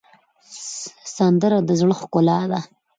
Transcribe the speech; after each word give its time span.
سندره 1.17 1.57
د 1.67 1.69
زړه 1.79 1.93
ښکلا 1.99 2.39
ده 2.51 2.59